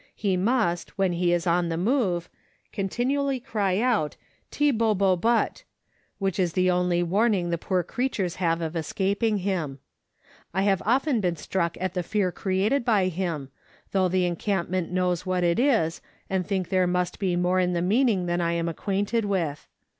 [0.15, 2.27] He must, when he is on the move,
[2.71, 4.15] continually cry out"
[4.49, 5.63] Tib bo bo but,"
[6.17, 9.21] which is the only warning the poor creatures 100 Letters from Victorian Pioneers.
[9.21, 9.37] have of escaping
[9.69, 9.79] him.
[10.55, 10.87] I have been
[11.23, 13.49] often struck at the fear created by him,
[13.91, 17.81] though the encampment knows what it is, and think there must be more in the
[17.83, 19.67] meaning than I am acquainted with.